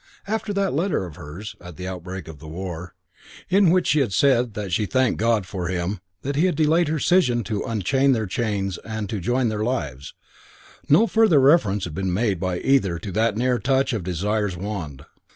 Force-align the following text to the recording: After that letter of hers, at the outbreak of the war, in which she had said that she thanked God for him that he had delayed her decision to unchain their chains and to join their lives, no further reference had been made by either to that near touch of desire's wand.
After 0.25 0.51
that 0.53 0.73
letter 0.73 1.05
of 1.05 1.15
hers, 1.15 1.55
at 1.61 1.77
the 1.77 1.87
outbreak 1.87 2.27
of 2.27 2.39
the 2.39 2.47
war, 2.47 2.95
in 3.49 3.69
which 3.69 3.85
she 3.85 3.99
had 3.99 4.11
said 4.13 4.55
that 4.55 4.73
she 4.73 4.87
thanked 4.87 5.19
God 5.19 5.45
for 5.45 5.67
him 5.67 5.99
that 6.23 6.35
he 6.35 6.47
had 6.47 6.55
delayed 6.55 6.87
her 6.87 6.97
decision 6.97 7.43
to 7.43 7.61
unchain 7.65 8.11
their 8.11 8.25
chains 8.25 8.79
and 8.79 9.07
to 9.11 9.19
join 9.19 9.49
their 9.49 9.63
lives, 9.63 10.15
no 10.89 11.05
further 11.05 11.39
reference 11.39 11.83
had 11.83 11.93
been 11.93 12.11
made 12.11 12.39
by 12.39 12.57
either 12.61 12.97
to 12.97 13.11
that 13.11 13.37
near 13.37 13.59
touch 13.59 13.93
of 13.93 14.01
desire's 14.03 14.57
wand. 14.57 15.05